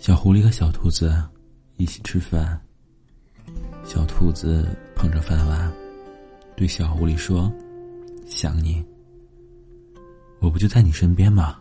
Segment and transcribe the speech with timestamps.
[0.00, 1.14] 小狐狸和小兔子
[1.76, 2.58] 一起吃饭。
[3.84, 4.66] 小兔子
[4.96, 5.70] 捧着饭碗，
[6.56, 7.52] 对小狐狸说
[8.26, 8.82] ：“想你。
[10.38, 11.60] 我不就在你身边吗？”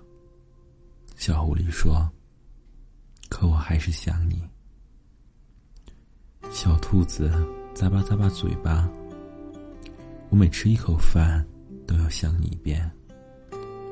[1.17, 2.09] 小狐狸说
[3.27, 4.41] ：“可我还是想你。”
[6.49, 7.29] 小兔子
[7.75, 8.89] 咂巴咂巴嘴巴。
[10.29, 11.45] 我每吃一口饭，
[11.85, 12.89] 都要想你一遍，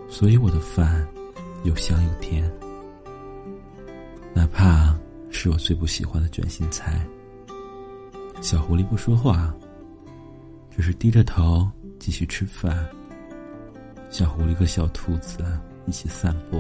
[0.08, 1.06] 所以我的饭
[1.66, 2.50] 又香又甜。
[4.58, 4.98] 怕
[5.30, 7.08] 是我最不喜欢的卷心菜。
[8.42, 9.54] 小狐狸不说话，
[10.72, 12.84] 只是低着头继续吃饭。
[14.10, 15.46] 小狐狸和小兔子
[15.86, 16.60] 一起散步。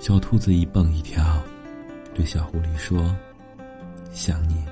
[0.00, 1.40] 小兔子一蹦一跳，
[2.12, 3.16] 对小狐狸说
[4.10, 4.64] ：“想你，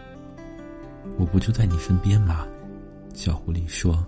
[1.16, 2.44] 我不就在你身边吗？”
[3.14, 4.04] 小狐狸说：“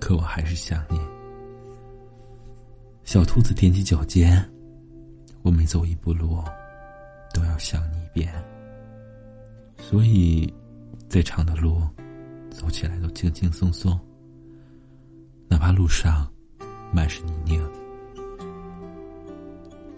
[0.00, 0.98] 可我还是想你。”
[3.04, 4.42] 小兔子踮起脚尖。
[5.46, 6.42] 我每走一步路，
[7.32, 8.34] 都要想你一遍。
[9.78, 10.52] 所以，
[11.08, 11.80] 再长的路，
[12.50, 13.96] 走起来都轻轻松松。
[15.46, 16.28] 哪怕路上
[16.92, 17.62] 满是泥泞。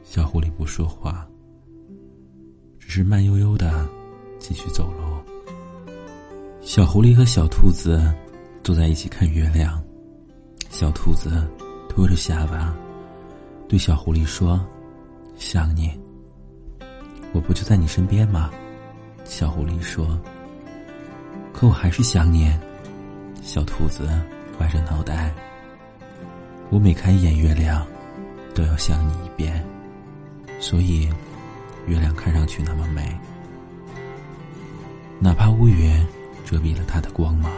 [0.05, 1.27] 小狐狸不说话，
[2.79, 3.89] 只是慢悠悠的
[4.39, 5.89] 继续走路。
[6.61, 8.15] 小狐狸和小兔子
[8.63, 9.83] 坐在一起看月亮。
[10.69, 11.49] 小兔子
[11.89, 12.77] 托着下巴，
[13.67, 14.63] 对小狐狸说。
[15.39, 15.89] 想你，
[17.33, 18.51] 我不就在你身边吗？
[19.25, 20.21] 小狐狸说。
[21.53, 22.53] 可我还是想你。
[23.41, 24.09] 小兔子
[24.59, 25.33] 歪着脑袋。
[26.71, 27.87] 我每看一眼月亮，
[28.53, 29.65] 都要想你一遍，
[30.59, 31.09] 所以
[31.87, 33.17] 月亮看上去那么美。
[35.21, 36.05] 哪怕乌云
[36.45, 37.51] 遮蔽了它的光芒。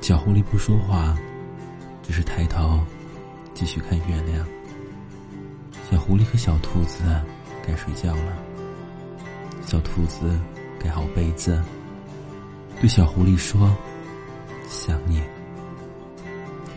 [0.00, 1.16] 小狐狸不说话，
[2.02, 2.80] 只是抬头
[3.52, 4.44] 继续看月亮。
[5.92, 7.04] 小狐狸和小兔子
[7.62, 8.42] 该睡觉了。
[9.66, 10.40] 小兔子
[10.80, 11.62] 盖好被子，
[12.80, 13.70] 对小狐狸说
[14.70, 15.20] ：“想你，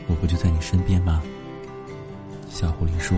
[0.07, 1.23] 我不就在你身边吗？”
[2.51, 3.17] 小狐狸说：“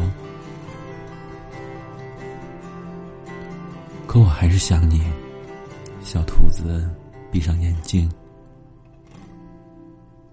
[4.06, 5.02] 可我还是想你。”
[6.02, 6.88] 小兔子
[7.32, 8.08] 闭上眼睛。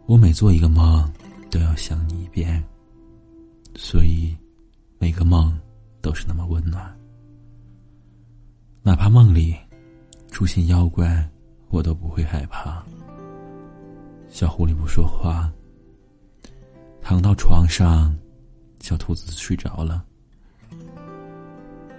[0.04, 1.10] 我每做一个梦，
[1.50, 2.62] 都要想你一遍，
[3.74, 4.36] 所以。
[4.96, 5.54] 每个梦
[6.04, 6.94] 都是那么温暖，
[8.82, 9.56] 哪怕梦里
[10.30, 11.26] 出现妖怪，
[11.70, 12.84] 我都不会害怕。
[14.28, 15.50] 小狐狸不说话，
[17.00, 18.14] 躺到床上，
[18.80, 20.04] 小兔子睡着了。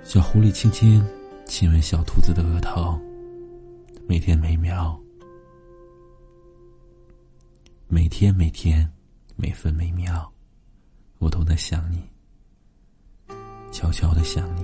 [0.04, 1.04] 小狐狸轻轻
[1.48, 3.02] 亲吻小兔子的额头，
[4.08, 4.96] 每天每秒，
[7.88, 8.88] 每天每天，
[9.36, 10.32] 每分每秒，
[11.18, 12.04] 我都在想你。
[13.76, 14.64] 悄悄的想你，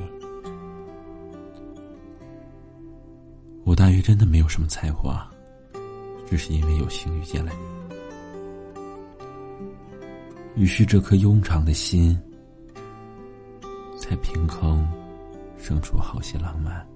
[3.66, 5.30] 我大约真的没有什么才华，
[6.26, 7.52] 只是因为有幸遇见了
[10.56, 12.18] 你，于是这颗庸常的心，
[14.00, 14.88] 才凭空
[15.58, 16.88] 生出好些浪漫。